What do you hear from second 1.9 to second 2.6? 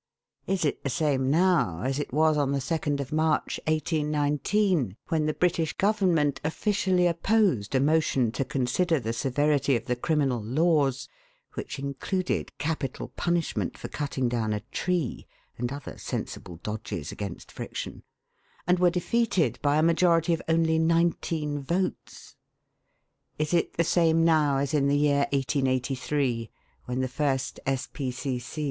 it was on